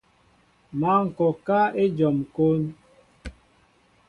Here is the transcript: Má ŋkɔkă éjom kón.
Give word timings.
Má 0.79 0.91
ŋkɔkă 1.05 1.59
éjom 1.83 2.17
kón. 2.35 2.61